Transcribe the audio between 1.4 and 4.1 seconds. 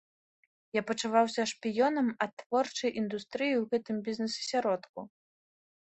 шпіёнам ад творчай індустрыі ў гэтым